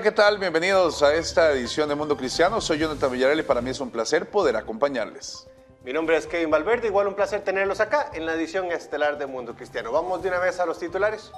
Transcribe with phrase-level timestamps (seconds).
[0.00, 0.38] Hola, ¿qué tal?
[0.38, 2.58] Bienvenidos a esta edición de Mundo Cristiano.
[2.62, 5.46] Soy Jonathan Villarreal y para mí es un placer poder acompañarles.
[5.84, 9.26] Mi nombre es Kevin Valverde, igual un placer tenerlos acá en la edición estelar de
[9.26, 9.92] Mundo Cristiano.
[9.92, 11.30] Vamos de una vez a los titulares.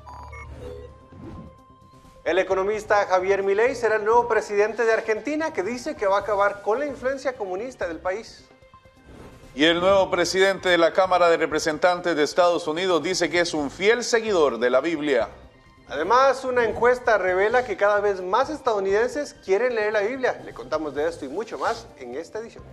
[2.22, 6.20] El economista Javier Milei será el nuevo presidente de Argentina que dice que va a
[6.20, 8.44] acabar con la influencia comunista del país.
[9.56, 13.54] Y el nuevo presidente de la Cámara de Representantes de Estados Unidos dice que es
[13.54, 15.30] un fiel seguidor de la Biblia.
[15.88, 20.40] Además, una encuesta revela que cada vez más estadounidenses quieren leer la Biblia.
[20.44, 22.64] Le contamos de esto y mucho más en esta edición.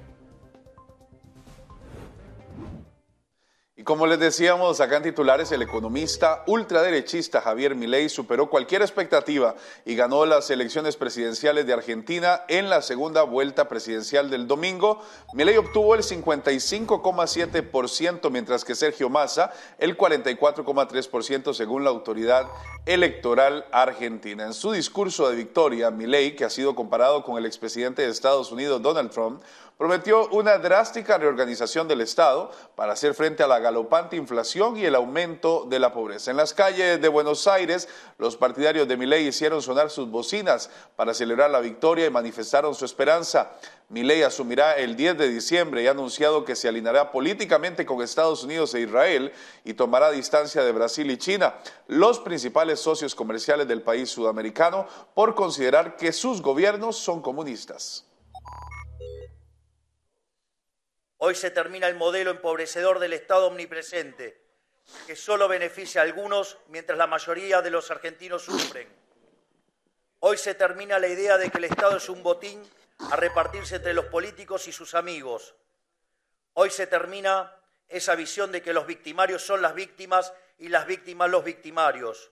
[3.80, 9.56] Y como les decíamos acá en titulares, el economista ultraderechista Javier Milei superó cualquier expectativa
[9.86, 15.02] y ganó las elecciones presidenciales de Argentina en la segunda vuelta presidencial del domingo.
[15.32, 22.50] Milei obtuvo el 55,7%, mientras que Sergio Massa el 44,3% según la autoridad
[22.86, 24.46] electoral argentina.
[24.46, 28.52] En su discurso de victoria, Milei, que ha sido comparado con el expresidente de Estados
[28.52, 29.42] Unidos Donald Trump,
[29.80, 34.94] prometió una drástica reorganización del Estado para hacer frente a la galopante inflación y el
[34.94, 36.32] aumento de la pobreza.
[36.32, 41.14] En las calles de Buenos Aires, los partidarios de Milei hicieron sonar sus bocinas para
[41.14, 43.54] celebrar la victoria y manifestaron su esperanza.
[43.88, 48.44] Milei asumirá el 10 de diciembre y ha anunciado que se alineará políticamente con Estados
[48.44, 49.32] Unidos e Israel
[49.64, 51.56] y tomará distancia de Brasil y China,
[51.88, 58.09] los principales socios comerciales del país sudamericano, por considerar que sus gobiernos son comunistas.
[61.22, 64.42] Hoy se termina el modelo empobrecedor del Estado omnipresente,
[65.06, 68.88] que solo beneficia a algunos mientras la mayoría de los argentinos sufren.
[70.20, 72.64] Hoy se termina la idea de que el Estado es un botín
[73.12, 75.56] a repartirse entre los políticos y sus amigos.
[76.54, 77.54] Hoy se termina
[77.90, 82.32] esa visión de que los victimarios son las víctimas y las víctimas los victimarios.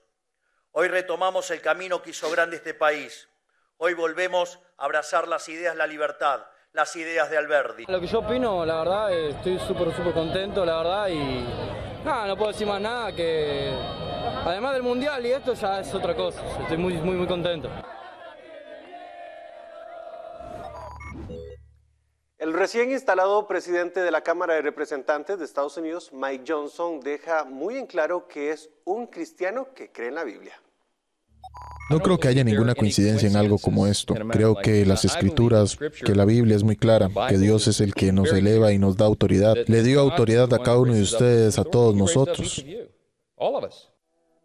[0.72, 3.28] Hoy retomamos el camino que hizo grande este país.
[3.76, 6.46] Hoy volvemos a abrazar las ideas, la libertad,
[6.78, 7.86] las ideas de Alberdi.
[7.88, 11.44] Lo que yo opino, la verdad, estoy súper, súper contento, la verdad, y
[12.04, 13.72] nada, no puedo decir más nada que
[14.44, 16.40] además del mundial y esto ya es otra cosa.
[16.62, 17.68] Estoy muy, muy, muy contento.
[22.38, 27.42] El recién instalado presidente de la Cámara de Representantes de Estados Unidos, Mike Johnson, deja
[27.42, 30.62] muy en claro que es un cristiano que cree en la Biblia.
[31.90, 34.14] No creo que haya ninguna coincidencia en algo como esto.
[34.30, 38.12] Creo que las escrituras, que la Biblia es muy clara, que Dios es el que
[38.12, 39.56] nos eleva y nos da autoridad.
[39.66, 42.62] Le dio autoridad a cada uno de ustedes, a todos nosotros.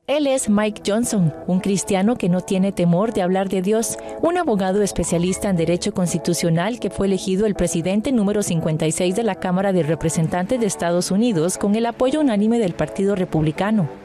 [0.05, 4.37] Él es Mike Johnson, un cristiano que no tiene temor de hablar de Dios, un
[4.37, 9.71] abogado especialista en derecho constitucional que fue elegido el presidente número 56 de la Cámara
[9.71, 14.02] de Representantes de Estados Unidos con el apoyo unánime del Partido Republicano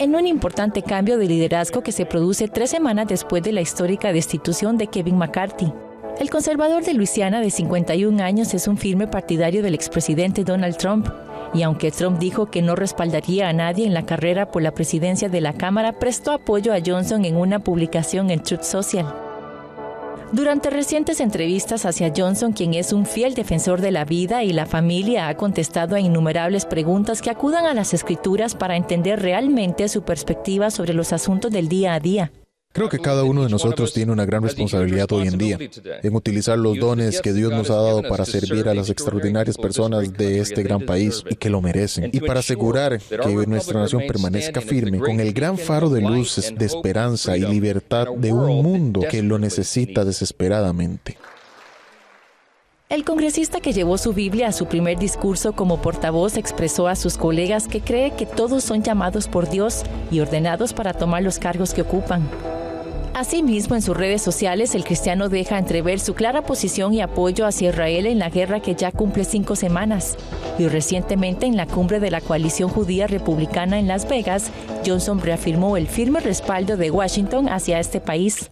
[0.00, 4.14] en un importante cambio de liderazgo que se produce tres semanas después de la histórica
[4.14, 5.74] destitución de Kevin McCarthy.
[6.18, 11.06] El conservador de Luisiana de 51 años es un firme partidario del expresidente Donald Trump,
[11.52, 15.28] y aunque Trump dijo que no respaldaría a nadie en la carrera por la presidencia
[15.28, 19.29] de la Cámara, prestó apoyo a Johnson en una publicación en Truth Social.
[20.32, 24.64] Durante recientes entrevistas hacia Johnson, quien es un fiel defensor de la vida y la
[24.64, 30.02] familia, ha contestado a innumerables preguntas que acudan a las escrituras para entender realmente su
[30.02, 32.30] perspectiva sobre los asuntos del día a día.
[32.72, 35.58] Creo que cada uno de nosotros tiene una gran responsabilidad hoy en día
[36.04, 40.12] en utilizar los dones que Dios nos ha dado para servir a las extraordinarias personas
[40.12, 44.60] de este gran país y que lo merecen, y para asegurar que nuestra nación permanezca
[44.60, 49.20] firme con el gran faro de luces, de esperanza y libertad de un mundo que
[49.20, 51.18] lo necesita desesperadamente.
[52.88, 57.16] El congresista que llevó su Biblia a su primer discurso como portavoz expresó a sus
[57.16, 61.72] colegas que cree que todos son llamados por Dios y ordenados para tomar los cargos
[61.72, 62.28] que ocupan.
[63.12, 67.70] Asimismo, en sus redes sociales, el cristiano deja entrever su clara posición y apoyo hacia
[67.70, 70.16] Israel en la guerra que ya cumple cinco semanas.
[70.58, 74.50] Y recientemente, en la cumbre de la coalición judía republicana en Las Vegas,
[74.86, 78.50] Johnson reafirmó el firme respaldo de Washington hacia este país.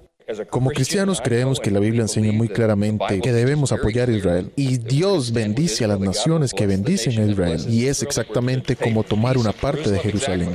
[0.51, 4.77] Como cristianos creemos que la Biblia enseña muy claramente que debemos apoyar a Israel y
[4.77, 9.53] Dios bendice a las naciones que bendicen a Israel y es exactamente como tomar una
[9.53, 10.51] parte de Jerusalén.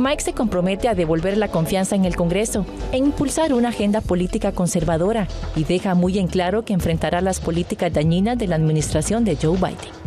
[0.00, 4.52] Mike se compromete a devolver la confianza en el Congreso e impulsar una agenda política
[4.52, 9.36] conservadora y deja muy en claro que enfrentará las políticas dañinas de la administración de
[9.36, 10.00] Joe Biden.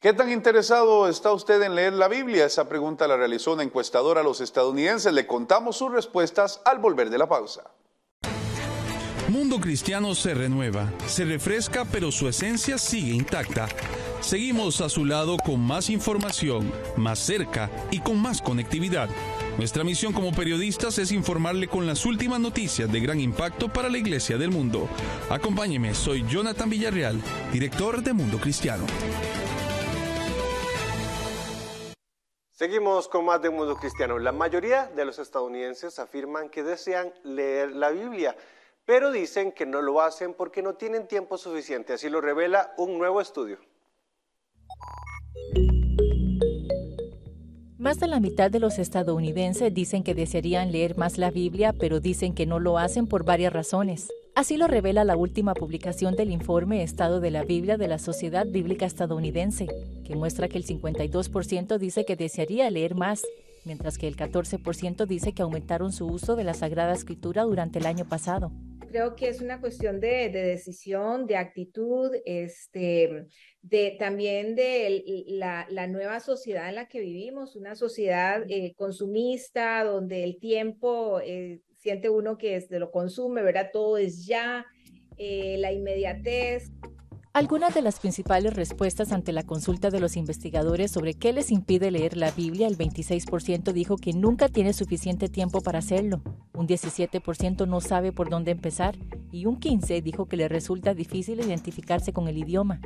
[0.00, 2.46] ¿Qué tan interesado está usted en leer la Biblia?
[2.46, 5.12] Esa pregunta la realizó una encuestadora a los estadounidenses.
[5.12, 7.70] Le contamos sus respuestas al volver de la pausa.
[9.28, 13.68] Mundo Cristiano se renueva, se refresca, pero su esencia sigue intacta.
[14.22, 19.10] Seguimos a su lado con más información, más cerca y con más conectividad.
[19.58, 23.98] Nuestra misión como periodistas es informarle con las últimas noticias de gran impacto para la
[23.98, 24.88] Iglesia del mundo.
[25.28, 27.20] Acompáñeme, soy Jonathan Villarreal,
[27.52, 28.86] director de Mundo Cristiano.
[32.52, 34.20] Seguimos con más de Mundo Cristiano.
[34.20, 38.36] La mayoría de los estadounidenses afirman que desean leer la Biblia,
[38.84, 41.94] pero dicen que no lo hacen porque no tienen tiempo suficiente.
[41.94, 43.58] Así lo revela un nuevo estudio.
[47.82, 51.98] Más de la mitad de los estadounidenses dicen que desearían leer más la Biblia, pero
[51.98, 54.08] dicen que no lo hacen por varias razones.
[54.36, 58.46] Así lo revela la última publicación del informe Estado de la Biblia de la Sociedad
[58.46, 59.66] Bíblica Estadounidense,
[60.06, 63.22] que muestra que el 52% dice que desearía leer más,
[63.64, 67.86] mientras que el 14% dice que aumentaron su uso de la Sagrada Escritura durante el
[67.86, 68.52] año pasado
[68.92, 73.26] creo que es una cuestión de, decisión, de actitud, este,
[73.62, 80.22] de, también de la, nueva sociedad en la que vivimos, una sociedad eh, consumista donde
[80.24, 83.70] el tiempo eh, siente uno que es lo consume, ¿verdad?
[83.72, 84.66] Todo es ya,
[85.16, 86.70] eh, la inmediatez.
[87.34, 91.90] Algunas de las principales respuestas ante la consulta de los investigadores sobre qué les impide
[91.90, 96.20] leer la Biblia, el 26% dijo que nunca tiene suficiente tiempo para hacerlo,
[96.52, 98.96] un 17% no sabe por dónde empezar
[99.30, 102.82] y un 15% dijo que le resulta difícil identificarse con el idioma.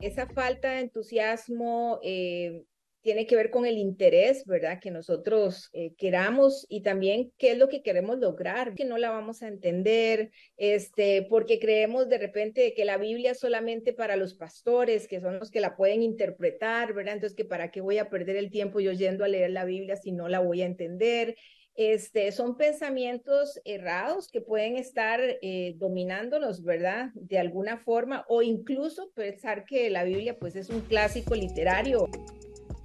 [0.00, 2.64] Esa falta de entusiasmo eh,
[3.02, 4.78] tiene que ver con el interés, ¿verdad?
[4.80, 9.10] Que nosotros eh, queramos y también qué es lo que queremos lograr, que no la
[9.10, 14.34] vamos a entender, este, porque creemos de repente que la Biblia es solamente para los
[14.34, 17.14] pastores, que son los que la pueden interpretar, ¿verdad?
[17.14, 19.96] Entonces, que para qué voy a perder el tiempo yo yendo a leer la Biblia
[19.96, 21.36] si no la voy a entender.
[21.74, 27.10] Este, son pensamientos errados que pueden estar eh, dominándonos, ¿verdad?
[27.14, 32.08] De alguna forma, o incluso pensar que la Biblia pues es un clásico literario.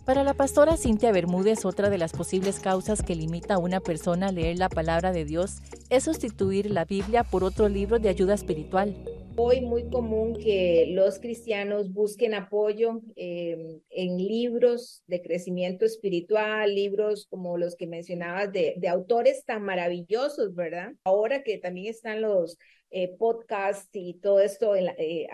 [0.07, 4.30] Para la pastora Cintia Bermúdez, otra de las posibles causas que limita a una persona
[4.30, 5.57] a leer la palabra de Dios
[5.89, 8.95] es sustituir la Biblia por otro libro de ayuda espiritual.
[9.36, 17.27] Hoy muy común que los cristianos busquen apoyo em, en libros de crecimiento espiritual, libros
[17.30, 20.94] como los que mencionabas de, autores tan maravillosos, ¿verdad?
[21.04, 22.57] Ahora que también están los
[22.92, 25.27] eh, podcasts y todo esto en, eh,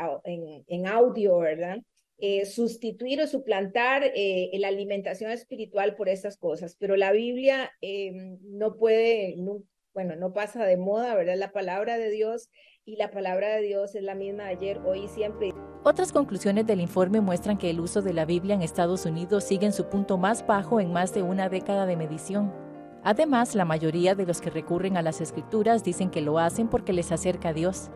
[0.66, 1.78] en audio, ¿verdad?
[2.19, 8.38] Eh, sustituir o suplantar eh, la alimentación espiritual por estas cosas, pero la Biblia eh,
[8.44, 9.36] no puede,
[9.94, 11.36] bueno, no pasa de moda, ¿verdad?
[11.38, 12.50] La palabra de Dios
[12.86, 15.51] y la palabra de Dios es la misma ayer, hoy y siempre.
[15.83, 19.65] Otras conclusiones del informe muestran que el uso de la Biblia en Estados Unidos sigue
[19.65, 22.54] en su punto más bajo en más de una década de medición.
[23.04, 26.94] Además, la mayoría de los que recurren a las escrituras dicen que lo hacen porque
[26.94, 27.92] les acerca a Dios.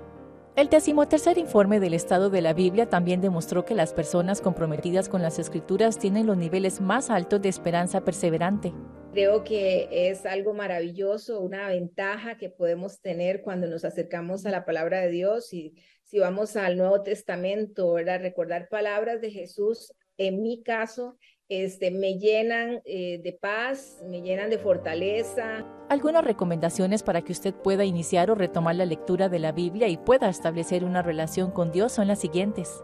[0.57, 5.21] El decimotercer informe del estado de la Biblia también demostró que las personas comprometidas con
[5.21, 8.73] las escrituras tienen los niveles más altos de esperanza perseverante.
[9.13, 14.65] Creo que es algo maravilloso, una ventaja que podemos tener cuando nos acercamos a la
[14.65, 18.21] palabra de Dios y si vamos al Nuevo Testamento, ¿verdad?
[18.21, 24.49] recordar palabras de Jesús, en mi caso, este, me llenan eh, de paz, me llenan
[24.49, 25.65] de fortaleza.
[25.89, 29.97] Algunas recomendaciones para que usted pueda iniciar o retomar la lectura de la Biblia y
[29.97, 32.83] pueda establecer una relación con Dios son las siguientes.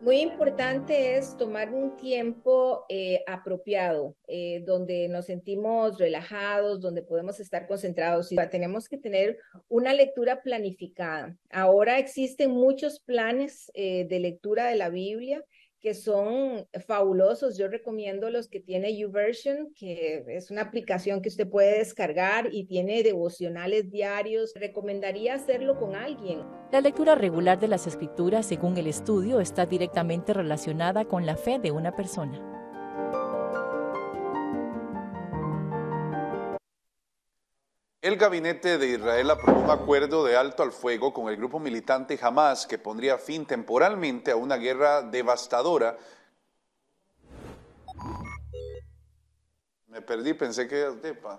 [0.00, 7.40] Muy importante es tomar un tiempo eh, apropiado, eh, donde nos sentimos relajados, donde podemos
[7.40, 8.30] estar concentrados.
[8.30, 11.36] Y tenemos que tener una lectura planificada.
[11.50, 15.44] Ahora existen muchos planes de lectura de la Biblia
[15.80, 17.56] que son fabulosos.
[17.56, 22.64] Yo recomiendo los que tiene YouVersion, que es una aplicación que usted puede descargar y
[22.64, 24.52] tiene devocionales diarios.
[24.54, 26.42] Recomendaría hacerlo con alguien.
[26.72, 31.58] La lectura regular de las escrituras, según el estudio, está directamente relacionada con la fe
[31.58, 32.57] de una persona.
[38.08, 42.18] El gabinete de Israel aprobó un acuerdo de alto al fuego con el grupo militante
[42.22, 45.94] Hamas que pondría fin temporalmente a una guerra devastadora
[49.88, 50.86] Me perdí, pensé que...
[51.02, 51.38] Epa,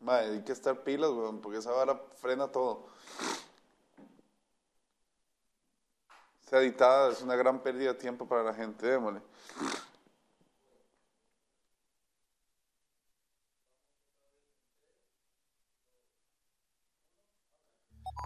[0.00, 2.86] madre, hay que estar pilas, weón, porque esa vara frena todo.
[6.46, 9.20] Esa editada es una gran pérdida de tiempo para la gente, démosle.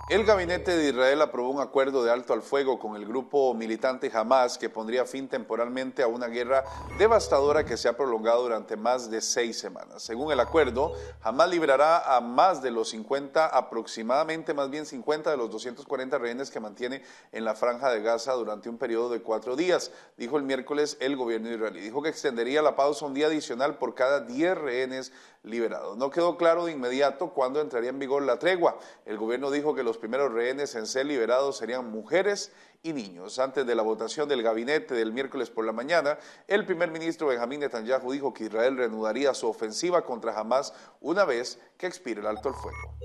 [0.09, 4.09] El gabinete de Israel aprobó un acuerdo de alto al fuego con el grupo militante
[4.15, 6.63] Hamas que pondría fin temporalmente a una guerra
[6.97, 10.05] devastadora que se ha prolongado durante más de seis semanas.
[10.05, 15.37] Según el acuerdo, Hamas liberará a más de los 50, aproximadamente más bien 50 de
[15.37, 19.57] los 240 rehenes que mantiene en la franja de Gaza durante un periodo de cuatro
[19.57, 21.81] días, dijo el miércoles el gobierno israelí.
[21.81, 25.13] Dijo que extendería la pausa un día adicional por cada 10 rehenes
[25.47, 25.97] liberados.
[25.97, 28.79] No quedó claro de inmediato cuándo entraría en vigor la tregua.
[29.05, 33.39] El gobierno dijo que los primeros rehenes en ser liberados serían mujeres y niños.
[33.39, 37.61] Antes de la votación del gabinete del miércoles por la mañana, el primer ministro Benjamín
[37.61, 42.49] Netanyahu dijo que Israel reanudaría su ofensiva contra Hamas una vez que expire el alto
[42.49, 42.99] el fuego.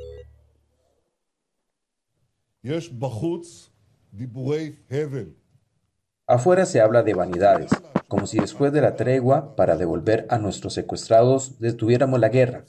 [6.27, 7.71] Afuera se habla de vanidades,
[8.07, 12.63] como si después de la tregua para devolver a nuestros secuestrados detuviéramos la guerra.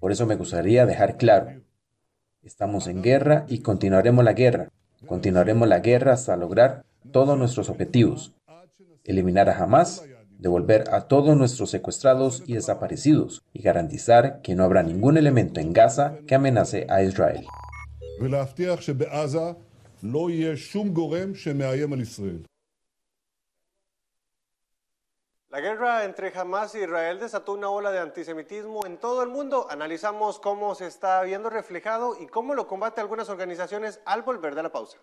[0.00, 1.60] Por eso me gustaría dejar claro,
[2.48, 4.70] estamos en guerra y continuaremos la guerra.
[5.06, 8.32] Continuaremos la guerra hasta lograr todos nuestros objetivos.
[9.04, 10.02] Eliminar a Hamas,
[10.38, 15.74] devolver a todos nuestros secuestrados y desaparecidos y garantizar que no habrá ningún elemento en
[15.74, 17.44] Gaza que amenace a Israel.
[25.50, 29.66] La guerra entre Hamas y Israel desató una ola de antisemitismo en todo el mundo.
[29.70, 34.62] Analizamos cómo se está viendo reflejado y cómo lo combate algunas organizaciones al volver de
[34.62, 34.98] la pausa.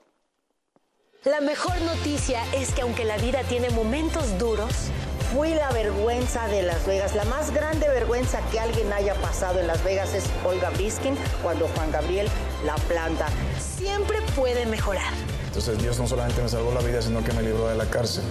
[1.23, 4.91] La mejor noticia es que aunque la vida tiene momentos duros,
[5.33, 7.15] fui la vergüenza de Las Vegas.
[7.15, 11.67] La más grande vergüenza que alguien haya pasado en Las Vegas es Olga Biskin cuando
[11.69, 12.27] Juan Gabriel
[12.63, 13.29] la planta.
[13.59, 15.11] Siempre puede mejorar.
[15.47, 18.23] Entonces Dios no solamente me salvó la vida, sino que me libró de la cárcel.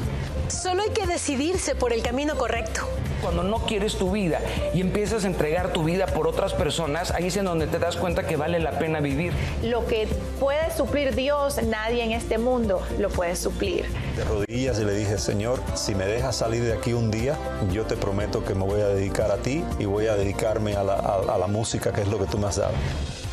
[0.54, 2.82] Solo hay que decidirse por el camino correcto.
[3.20, 4.40] Cuando no quieres tu vida
[4.72, 7.96] y empiezas a entregar tu vida por otras personas, ahí es en donde te das
[7.96, 9.32] cuenta que vale la pena vivir.
[9.64, 10.06] Lo que
[10.38, 13.86] puede suplir Dios, nadie en este mundo lo puede suplir.
[14.16, 17.36] De rodillas y le dije, Señor, si me dejas salir de aquí un día,
[17.72, 20.84] yo te prometo que me voy a dedicar a ti y voy a dedicarme a
[20.84, 22.74] la, a la música, que es lo que tú me has dado.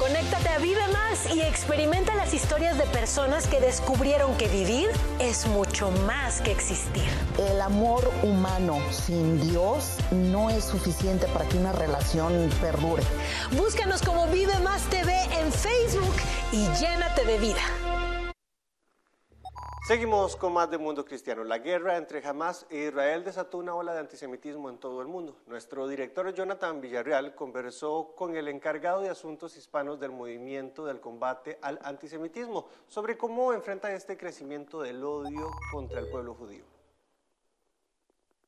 [0.02, 4.90] Conéctate a Vive Más y experimenta las historias de personas que descubrieron que vivir
[5.20, 7.04] es mucho más que existir.
[7.38, 13.04] El amor humano sin Dios no es suficiente para que una relación perdure.
[13.52, 16.16] Búscanos como Vive Más TV en Facebook
[16.52, 17.91] y llénate de vida.
[19.84, 21.44] Seguimos con más de Mundo Cristiano.
[21.44, 25.36] La guerra entre Hamas e Israel desató una ola de antisemitismo en todo el mundo.
[25.48, 31.58] Nuestro director Jonathan Villarreal conversó con el encargado de asuntos hispanos del movimiento del combate
[31.64, 36.64] al antisemitismo sobre cómo enfrenta este crecimiento del odio contra el pueblo judío.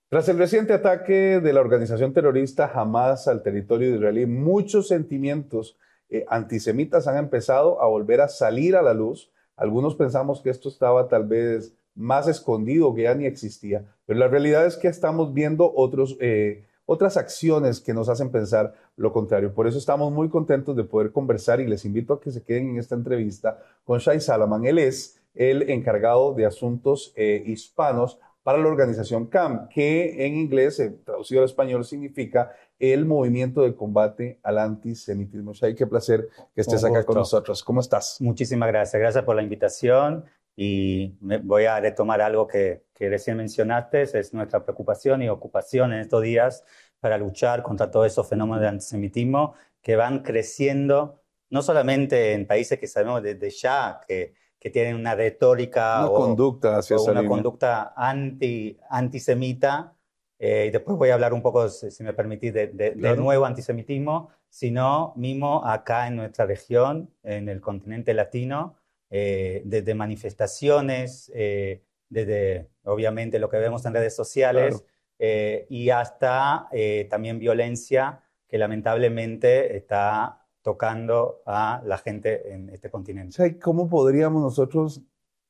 [0.09, 6.25] Tras el reciente ataque de la organización terrorista Hamas al territorio israelí, muchos sentimientos eh,
[6.27, 11.07] antisemitas han empezado a volver a salir a la luz algunos pensamos que esto estaba
[11.07, 15.73] tal vez más escondido, que ya ni existía, pero la realidad es que estamos viendo
[16.19, 19.53] eh, otras acciones que nos hacen pensar lo contrario.
[19.53, 22.71] Por eso estamos muy contentos de poder conversar y les invito a que se queden
[22.71, 24.65] en esta entrevista con Shai Salaman.
[24.65, 30.79] Él es el encargado de asuntos eh, hispanos para la organización CAM, que en inglés,
[30.79, 35.53] eh, traducido al español, significa el movimiento de combate al antisemitismo.
[35.53, 37.63] Shai, qué placer que estés acá con nosotros.
[37.63, 38.17] ¿Cómo estás?
[38.19, 38.99] Muchísimas gracias.
[38.99, 44.63] Gracias por la invitación y voy a retomar algo que, que recién mencionaste, es nuestra
[44.63, 46.63] preocupación y ocupación en estos días
[46.99, 52.79] para luchar contra todos esos fenómenos de antisemitismo que van creciendo, no solamente en países
[52.79, 59.93] que sabemos desde ya que que tienen una retórica o, conducta una conducta anti, antisemita.
[60.39, 65.11] Eh, y después voy a hablar un poco, si, me permitís, de, nuevo antisemitismo, sino
[65.17, 68.77] mismo acá en nuestra región, en el continente latino,
[69.09, 74.85] eh, desde manifestaciones, eh, desde obviamente lo que vemos en redes sociales,
[75.19, 76.69] y hasta
[77.09, 83.59] también violencia que lamentablemente está tocando a la gente en este continente.
[83.59, 85.01] ¿Cómo podríamos nosotros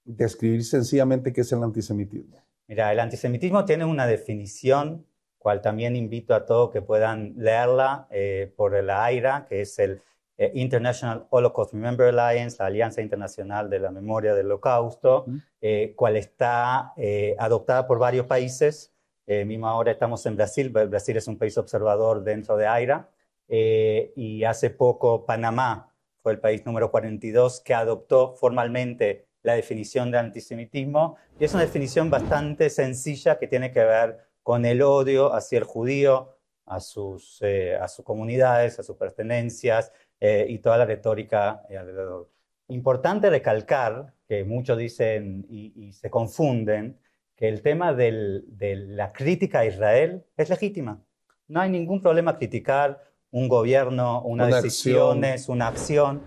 [0.04, 2.44] describir sencillamente qué es el antisemitismo?
[2.68, 5.06] Mira, el antisemitismo tiene una definición,
[5.38, 10.02] cual también invito a todos que puedan leerla eh, por la AIRA, que es el
[10.38, 15.26] eh, International Holocaust Remember Alliance, la Alianza Internacional de la Memoria del Holocausto,
[15.62, 16.94] eh, cual está
[17.38, 18.94] adoptada por varios países
[19.26, 23.10] Eh, mismo ahora estamos en Brasil, Brasil es un país observador dentro de AIRA,
[23.56, 25.94] eh, y hace poco Panamá
[26.24, 31.62] fue el país número 42 que adoptó formalmente la definición de antisemitismo, y es una
[31.62, 37.44] definición bastante sencilla que tiene que ver con el odio hacia el judío, a sus,
[37.44, 42.32] eh, a sus comunidades, a sus pertenencias eh, y toda la retórica alrededor.
[42.70, 46.98] Importante recalcar que muchos dicen y, se confunden
[47.36, 48.42] que el tema de
[48.88, 51.04] la crítica a Israel es legítima.
[51.48, 56.22] No hay ningún problema criticar un gobierno, una, decisión, una acción.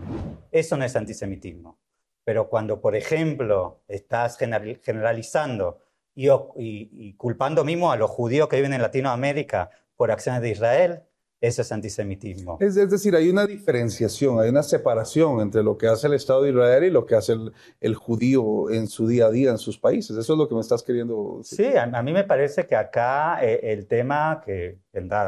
[0.51, 1.79] Eso no es antisemitismo.
[2.25, 5.79] Pero cuando, por ejemplo, estás generalizando
[6.17, 11.03] y, y, culpando mismo a los judíos que viven en Latinoamérica por acciones de Israel,
[11.47, 12.59] eso es antisemitismo.
[12.61, 16.51] Es, decir, hay una diferenciación, hay una separación entre lo que hace el Estado de
[16.51, 17.37] Israel y lo que hace
[17.81, 20.17] el, judío en su día a día en sus países.
[20.17, 21.73] Eso es lo que me estás queriendo decir.
[21.73, 24.79] Sí, a, mí me parece que acá eh, el tema que,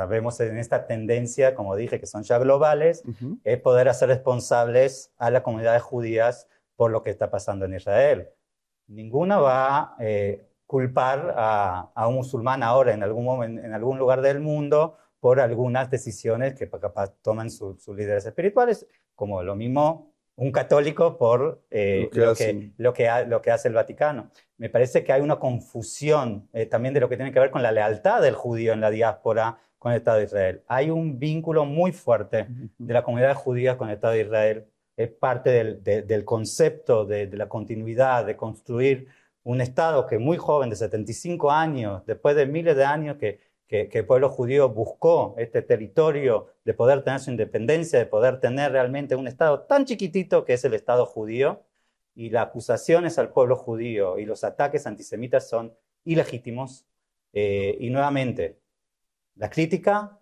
[0.08, 3.02] vemos en esta tendencia, como dije, que son ya globales,
[3.44, 8.28] es poder hacer responsables a las comunidades judías por lo que está pasando en Israel.
[8.86, 14.40] Ninguna va a eh, culpar a, un musulmán ahora en algún, en algún lugar del
[14.40, 21.18] mundo por algunas decisiones que capaz toman sus líderes espirituales, como lo mismo un católico
[21.18, 24.30] por eh, lo, que lo, que, lo, que, hace el Vaticano.
[24.56, 27.62] Me parece que hay una confusión eh, también de lo que tiene que ver con
[27.62, 30.62] la lealtad del judío en la diáspora con el Estado de Israel.
[30.68, 32.46] Hay un vínculo muy fuerte
[32.78, 34.66] de la comunidad judía con el Estado de Israel.
[34.96, 39.08] Es parte del, del concepto de, de, la continuidad, de construir
[39.42, 43.90] un Estado que muy joven, de 75 años, después de miles de años que que,
[43.92, 49.14] el pueblo judío buscó este territorio de poder tener su independencia, de poder tener realmente
[49.14, 51.62] un Estado tan chiquitito que es el Estado judío,
[52.14, 55.72] y las acusaciones al pueblo judío y los ataques antisemitas son
[56.04, 56.84] ilegítimos.
[57.32, 58.58] Eh, y nuevamente,
[59.36, 60.18] la crítica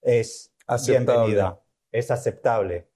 [0.00, 0.54] es
[0.86, 2.86] bienvenida, es aceptable.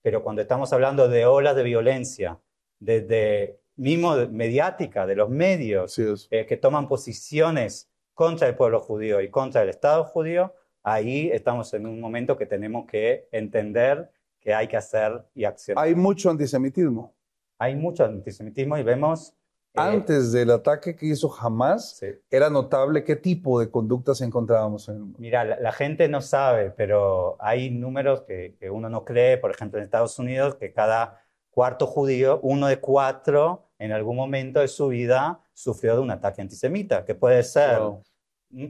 [0.00, 2.38] Pero cuando estamos hablando de olas de violencia,
[2.78, 5.98] desde mismo mediática, de los medios,
[6.30, 10.52] eh, que toman posiciones contra el pueblo judío y contra el Estado judío,
[10.82, 15.84] ahí estamos en un momento que tenemos que entender que hay que hacer y accionar.
[15.84, 17.14] Hay mucho antisemitismo.
[17.58, 19.36] Hay mucho antisemitismo y vemos...
[19.72, 25.14] Eh, Antes del ataque que hizo Hamas, era notable qué tipo de conductas encontrábamos en
[25.16, 29.78] Mira, la, gente no sabe, pero hay números que, que uno no cree, por ejemplo,
[29.78, 34.88] en Estados Unidos, que cada cuarto judío, uno de cuatro, en algún momento de su
[34.88, 37.80] vida sufrió de un ataque antisemita, que puede ser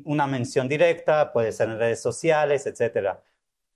[0.04, 3.18] una mención directa, puede ser en redes sociales, etc.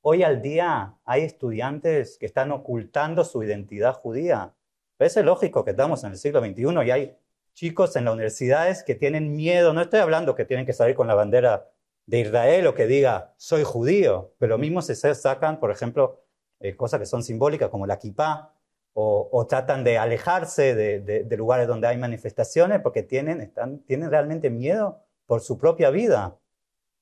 [0.01, 4.55] Hoy al día hay estudiantes que están ocultando su identidad judía.
[4.99, 7.17] Es lógico que estamos en el siglo XXI y hay
[7.53, 9.75] chicos en las universidades que tienen miedo.
[9.75, 11.69] No estoy hablando que tienen que salir con la bandera
[12.07, 16.25] de Israel o que diga soy judío, pero mismo se sacan, por ejemplo,
[16.61, 18.55] eh, cosas que son simbólicas como la kippah
[18.95, 25.03] o, tratan de alejarse de, lugares donde hay manifestaciones porque tienen, están, tienen realmente miedo
[25.27, 26.37] por su propia vida.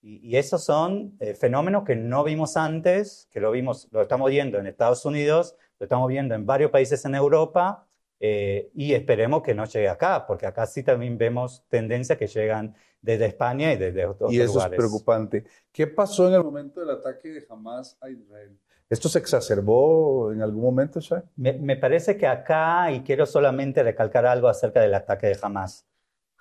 [0.02, 4.58] Y, esos son eh, fenómenos que no vimos antes, que lo vimos, lo estamos viendo
[4.58, 7.86] en Estados Unidos, lo estamos viendo en varios países en Europa,
[8.22, 12.76] eh, y esperemos que no llegue acá, porque acá sí también vemos tendencias que llegan
[13.00, 14.54] desde España y desde otros lugares.
[14.54, 15.44] Y eso es preocupante.
[15.72, 18.58] ¿Qué pasó en el momento del ataque de Hamas a Israel?
[18.90, 21.00] ¿Esto se exacerbó en algún momento,
[21.36, 25.86] Me, parece que acá, y quiero solamente recalcar algo acerca del ataque de Hamas.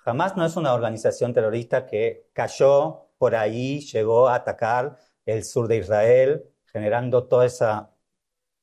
[0.04, 5.68] Hamas no es una organización terrorista que cayó por ahí, llegó a atacar el sur
[5.68, 7.90] de Israel, generando toda esa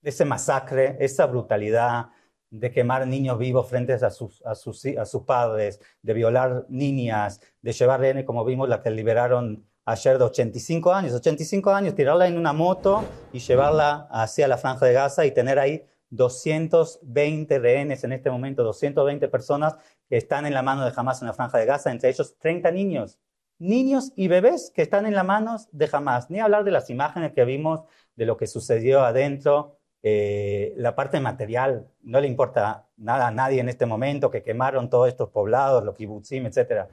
[0.08, 2.08] ese masacre, esa brutalidad
[2.50, 7.41] de quemar niños vivos frente a sus, a sus, a sus padres, de violar niñas,
[7.62, 12.28] de llevar rehenes como vimos la que liberaron ayer de 85 años, 85 años, tirarla
[12.28, 18.04] en una moto y llevarla hacia la franja de Gaza y tener ahí 220 rehenes
[18.04, 19.78] en este momento, 220 personas
[20.10, 22.69] que están en la mano de Hamas en la franja de Gaza, entre ellos 30
[22.71, 23.17] niños,
[23.60, 26.30] niños y bebés que están en las manos de Hamas.
[26.30, 27.84] Ni hablar de las imágenes que vimos
[28.17, 33.60] de lo que sucedió adentro, eh, la parte material, no le importa nada a nadie
[33.60, 36.86] en este momento, que quemaron todos estos poblados, los kibutzim, etc.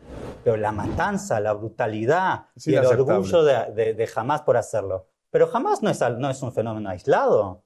[0.43, 5.07] Pero la matanza, la brutalidad y el orgullo de, de, Hamas por hacerlo.
[5.31, 7.63] Pero Hamas no es, no es un fenómeno aislado.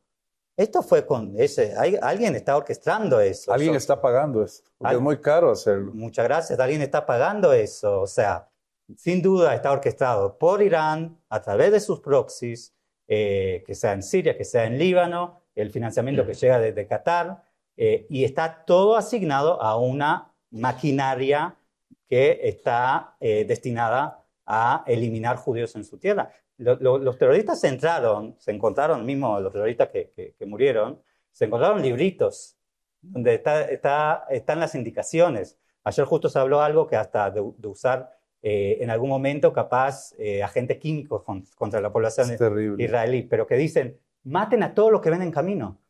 [0.56, 3.52] Esto fue con ese, alguien está orquestando eso.
[3.52, 5.92] Alguien está pagando eso, porque es muy caro hacerlo.
[5.94, 8.00] Muchas gracias, alguien está pagando eso.
[8.00, 8.48] O sea,
[8.96, 12.74] sin duda está orquestado por Irán a través de sus proxies,
[13.08, 17.42] eh, que sea en Siria, que sea en Líbano, el financiamiento que llega desde Qatar,
[17.76, 21.56] eh, y está todo asignado a una maquinaria
[22.06, 26.32] que está eh, destinada a eliminar judíos en su tierra.
[26.58, 32.56] los terroristas entraron, se encontraron, mismo los terroristas que, murieron, se encontraron libritos
[33.00, 35.56] donde está, están las indicaciones.
[35.84, 40.42] Ayer justo se habló algo que hasta de, usar eh, en algún momento capaz eh,
[40.42, 41.24] agentes químicos
[41.56, 42.30] contra la población
[42.78, 45.80] israelí, pero que dicen, maten a todos los que ven en camino,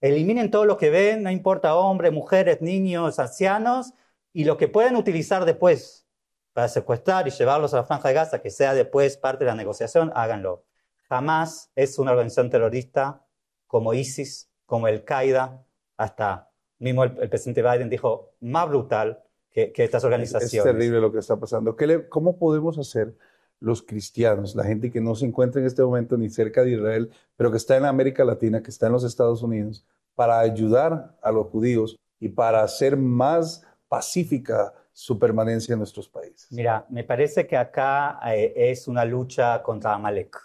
[0.00, 3.94] eliminen todo lo que ven, no importa hombres, mujeres, niños, ancianos,
[4.32, 6.06] y lo que pueden utilizar después
[6.52, 9.56] para secuestrar y llevarlos a la franja de Gaza, que sea después parte de la
[9.56, 10.64] negociación, háganlo.
[11.08, 13.24] Jamás es una organización terrorista
[13.66, 15.64] como ISIS, como el Qaeda,
[15.96, 20.54] hasta mismo el, presidente Biden dijo, más brutal que, estas organizaciones.
[20.54, 21.76] Es, terrible lo que está pasando.
[22.08, 23.14] ¿Cómo podemos hacer
[23.62, 27.10] los cristianos, la gente que no se encuentra en este momento ni cerca de Israel,
[27.36, 29.86] pero que está en América Latina, que está en los Estados Unidos,
[30.16, 36.50] para ayudar a los judíos y para hacer más pacífica su permanencia en nuestros países?
[36.50, 40.36] Mira, me parece que acá eh, es una lucha contra Amalek.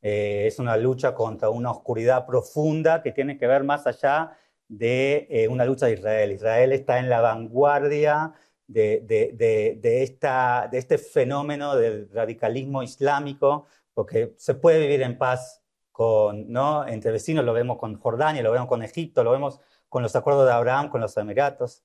[0.00, 4.36] Eh, es una lucha contra una oscuridad profunda que tiene que ver más allá
[4.72, 6.32] de eh, una lucha de Israel.
[6.32, 8.32] Israel está en la vanguardia
[8.66, 15.62] de, de, esta, de este fenómeno del radicalismo islámico, porque se puede vivir en paz
[15.90, 16.86] con, ¿no?
[16.88, 20.46] entre vecinos, lo vemos con Jordania, lo vemos con Egipto, lo vemos con los acuerdos
[20.46, 21.82] de Abraham, con los Emiratos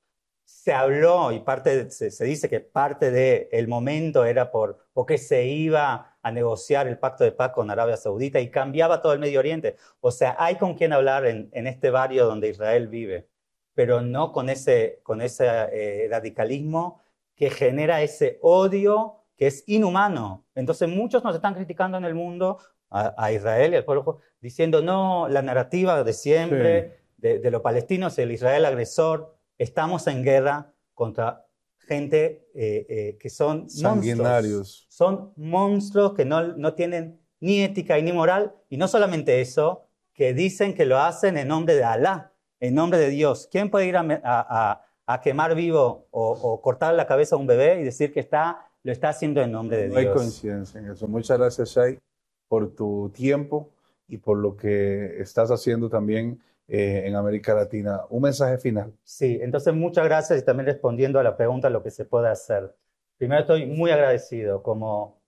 [0.48, 6.17] se habló y parte se, dice que parte del momento era por porque se iba
[6.28, 9.78] a negociar el pacto de paz con Arabia Saudita y cambiaba todo el Medio Oriente.
[10.02, 13.30] O sea, hay con quien hablar en, este barrio donde Israel vive,
[13.74, 17.02] pero no con ese, con ese eh, radicalismo
[17.36, 20.46] que genera ese odio que es inhumano.
[20.54, 22.58] Entonces muchos nos están criticando en el mundo
[22.90, 28.18] a, Israel y al pueblo diciendo, no, la narrativa de siempre de, de los palestinos,
[28.18, 31.47] el Israel agresor, estamos en guerra contra
[31.88, 34.86] gente eh, eh, que son sanguinarios.
[34.90, 38.56] Son monstruos que no, no tienen ni ética y ni moral.
[38.70, 43.00] Y no solamente eso, que dicen que lo hacen en nombre de Alá, en nombre
[43.00, 43.48] de Dios.
[43.52, 47.84] ¿Quién puede ir a, a, quemar vivo o, cortar la cabeza a un bebé y
[47.84, 49.94] decir que está, lo está haciendo en nombre de Dios?
[49.94, 51.08] No hay coincidencia en eso.
[51.08, 52.00] Muchas gracias, Shai,
[52.48, 53.72] por tu tiempo
[54.08, 58.02] y por lo que estás haciendo también eh, en América Latina.
[58.10, 58.94] Un mensaje final.
[59.04, 62.76] Sí, entonces muchas gracias y también respondiendo a la pregunta lo que se puede hacer.
[63.18, 65.22] Primero estoy muy agradecido como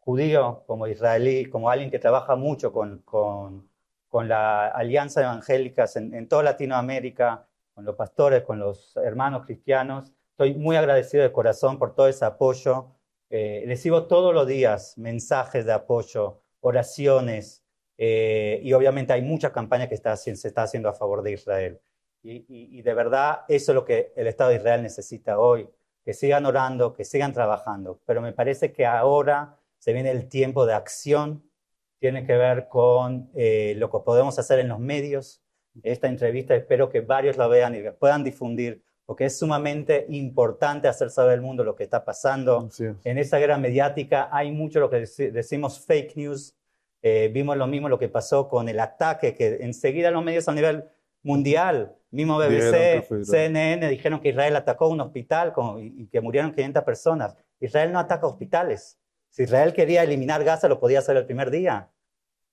[0.00, 3.68] judío, como israelí, como alguien que trabaja mucho con, con,
[4.08, 10.12] con la Alianza Evangélicas en, en toda Latinoamérica, con los pastores, con los hermanos cristianos.
[10.30, 12.92] Estoy muy agradecido de corazón por todo ese apoyo.
[13.28, 17.65] Eh, recibo todos los días mensajes de apoyo, oraciones,
[17.98, 21.80] eh, y obviamente hay mucha campaña que está, se está haciendo a favor de Israel.
[22.28, 25.68] Y, de verdad eso es lo que el Estado de Israel necesita hoy,
[26.04, 28.00] que sigan orando, que sigan trabajando.
[28.04, 31.48] Pero me parece que ahora se viene el tiempo de acción,
[32.00, 35.42] tiene que ver con eh, lo que podemos hacer en los medios.
[35.82, 41.10] Esta entrevista espero que varios la vean y puedan difundir, porque es sumamente importante hacer
[41.10, 42.68] saber al mundo lo que está pasando.
[43.04, 46.56] En esa guerra mediática hay mucho lo que decimos fake news,
[47.08, 50.52] eh, vimos lo mismo lo que pasó con el ataque, que enseguida los medios a
[50.52, 50.86] nivel
[51.22, 57.36] mundial, mismo BBC, CNN, dijeron que Israel atacó un hospital y, que murieron 500 personas.
[57.60, 58.98] Israel no ataca hospitales.
[59.30, 61.90] Si Israel quería eliminar Gaza, lo podía hacer el primer día.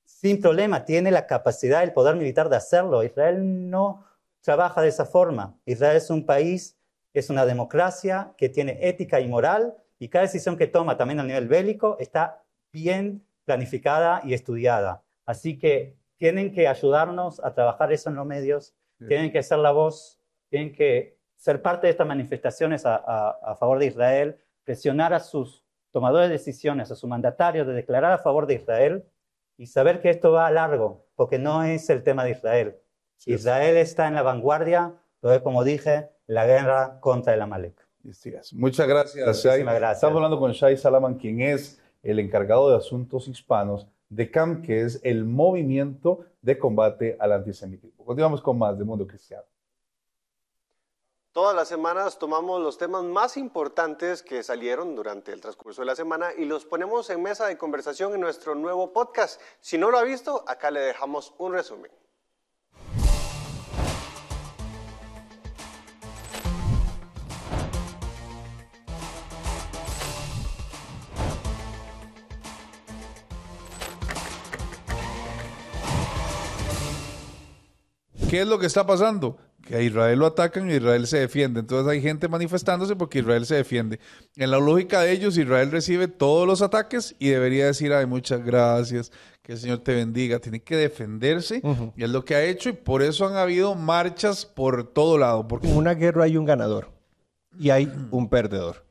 [0.06, 3.02] Sin problema, tiene la capacidad, el poder militar de hacerlo.
[3.02, 4.06] Israel no
[4.42, 5.58] trabaja de esa forma.
[5.66, 6.78] Israel es un país,
[7.12, 11.24] es una democracia que tiene ética y moral y cada decisión que toma también a
[11.24, 15.04] nivel bélico está bien planificada y estudiada.
[15.26, 18.74] Así que tienen que ayudarnos a trabajar eso en los medios,
[19.08, 23.88] tienen que ser la voz, tienen que ser parte de estas manifestaciones a, favor de
[23.88, 28.56] Israel, presionar a sus tomadores de decisiones, a sus mandatarios de declarar a favor de
[28.56, 29.04] Israel
[29.58, 32.78] y saber que esto va a largo, porque no es el tema de Israel.
[33.26, 37.86] Israel está en la vanguardia, es como dije, la guerra contra el Amalek.
[38.54, 39.64] Muchas gracias, Shai.
[39.64, 39.98] Gracias.
[39.98, 44.82] Estamos hablando con Shai Salaman, quien es el encargado de asuntos hispanos de CAM, que
[44.82, 48.06] es el movimiento de combate al antisemitismo.
[48.06, 49.46] Continuamos con más de Mundo Cristiano.
[51.32, 55.96] Todas las semanas tomamos los temas más importantes que salieron durante el transcurso de la
[55.96, 59.42] semana y los ponemos en mesa de conversación en nuestro nuevo podcast.
[59.60, 61.90] Si no lo ha visto, acá le dejamos un resumen.
[78.34, 79.38] ¿Qué es lo que está pasando?
[79.62, 81.60] que a Israel lo atacan y Israel se defiende.
[81.60, 84.00] Entonces hay gente manifestándose porque Israel se defiende.
[84.36, 88.44] En la lógica de ellos, Israel recibe todos los ataques y debería decir, ay, muchas
[88.44, 89.12] gracias,
[89.44, 90.40] que el Señor te bendiga.
[90.40, 91.62] Tiene que defenderse
[91.96, 95.48] y es lo que ha hecho y por eso han habido marchas por todo lado.
[95.48, 95.70] Porque...
[95.70, 96.90] En una guerra hay un ganador
[97.60, 98.84] y hay un perdedor.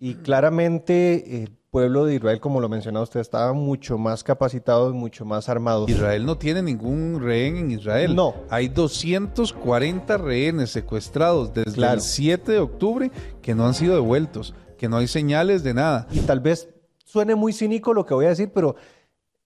[0.00, 4.94] Y claramente el pueblo de Israel, como lo mencionaba usted, estaba mucho más capacitado y
[4.94, 5.84] mucho más armado.
[5.86, 8.16] Israel no tiene ningún rehén en Israel.
[8.16, 8.34] No.
[8.48, 13.10] Hay 240 rehenes secuestrados desde el 7 de octubre
[13.42, 16.08] que no han sido devueltos, que no hay señales de nada.
[16.10, 16.70] Y tal vez
[17.04, 18.76] suene muy cínico lo que voy a decir, pero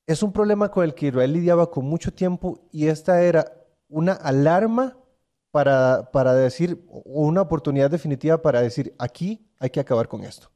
[0.07, 3.53] es un problema con el que Israel lidiaba con mucho tiempo y esta era
[3.89, 4.97] una alarma
[5.51, 10.49] para, para decir, una oportunidad definitiva para decir, aquí hay que acabar con esto.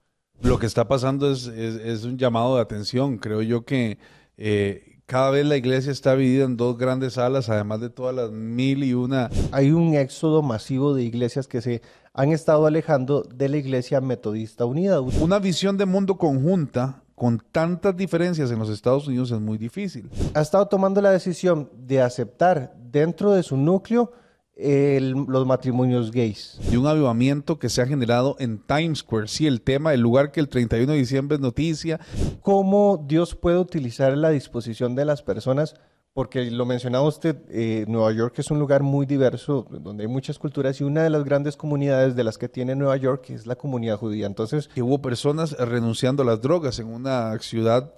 [0.42, 3.18] Lo que está pasando es, es, un llamado de atención.
[3.18, 3.98] Creo yo que
[4.36, 8.30] eh, cada vez la iglesia está dividida en dos grandes salas, además de todas las
[8.30, 9.30] mil y una.
[9.52, 14.64] Hay un éxodo masivo de iglesias que se han estado alejando de la iglesia metodista
[14.64, 15.00] unida.
[15.00, 20.10] Una visión de mundo conjunta con tantas diferencias en los Estados Unidos es muy difícil.
[20.34, 24.12] Ha estado tomando la decisión de aceptar dentro de su núcleo
[24.56, 26.58] los matrimonios gays.
[26.70, 30.30] Y un avivamiento que se ha generado en Times Square, sí, el tema, el lugar
[30.30, 32.00] que el 31 de diciembre es noticia.
[32.40, 35.74] ¿Cómo Dios puede utilizar la disposición de las personas?
[36.12, 40.38] Porque lo mencionaba usted, eh, Nueva York es un lugar muy diverso, donde hay muchas
[40.38, 43.56] culturas y una de las grandes comunidades de las que tiene Nueva York es la
[43.56, 44.26] comunidad judía.
[44.26, 47.92] Entonces, que hubo personas renunciando a las drogas en una ciudad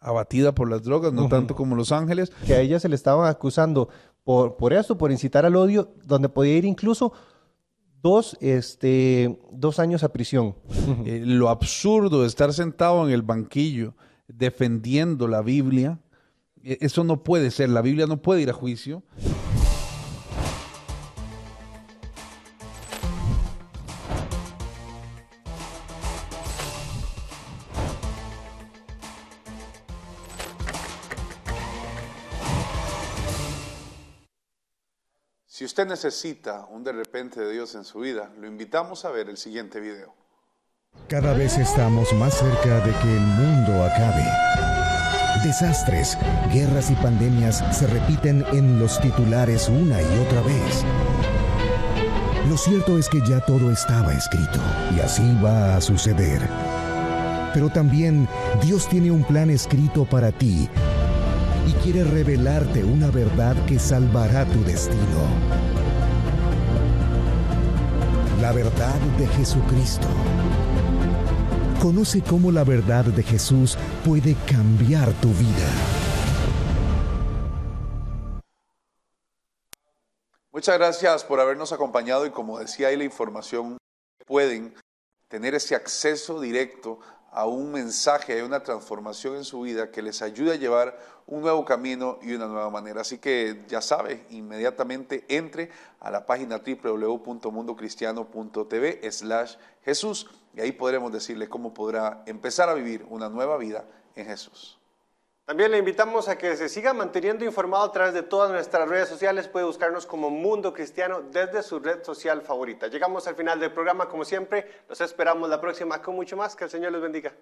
[0.00, 2.30] abatida por las drogas, no tanto como Los Ángeles.
[2.46, 3.88] Que a ella se le estaban acusando
[4.28, 7.14] por, por eso, por incitar al odio, donde podía ir incluso
[8.02, 10.54] dos, este, dos años a prisión.
[11.06, 13.94] Eh, lo absurdo de estar sentado en el banquillo
[14.26, 15.98] defendiendo la Biblia,
[16.62, 19.02] e, eso no puede ser, la Biblia no puede ir a juicio.
[35.78, 39.36] Usted necesita un de repente de Dios en su vida, lo invitamos a ver el
[39.36, 40.12] siguiente video.
[41.08, 44.24] Cada vez estamos más cerca de que el mundo acabe.
[45.44, 46.18] Desastres,
[46.52, 50.84] guerras y pandemias se repiten en los titulares una y otra vez.
[52.48, 54.58] Lo cierto es que ya todo estaba escrito
[54.96, 56.40] y así va a suceder.
[57.54, 58.28] Pero también
[58.64, 60.68] Dios tiene un plan escrito para ti
[61.66, 65.26] y quiere revelarte una verdad que salvará tu destino.
[68.40, 70.06] La verdad de Jesucristo.
[71.82, 75.68] Conoce cómo la verdad de Jesús puede cambiar tu vida.
[80.50, 83.78] Muchas gracias por habernos acompañado y como decía ahí la información,
[84.26, 84.74] pueden
[85.28, 86.98] tener ese acceso directo
[87.30, 91.42] a un mensaje, a una transformación en su vida que les ayude a llevar un
[91.42, 93.02] nuevo camino y una nueva manera.
[93.02, 101.12] Así que ya sabe, inmediatamente entre a la página www.mundocristiano.tv slash Jesús y ahí podremos
[101.12, 103.84] decirle cómo podrá empezar a vivir una nueva vida
[104.16, 104.74] en Jesús.
[105.44, 109.08] También le invitamos a que se siga manteniendo informado a través de todas nuestras redes
[109.08, 109.48] sociales.
[109.48, 112.88] Puede buscarnos como Mundo Cristiano desde su red social favorita.
[112.88, 114.82] Llegamos al final del programa, como siempre.
[114.90, 116.54] Los esperamos la próxima con mucho más.
[116.54, 117.32] Que el Señor les bendiga.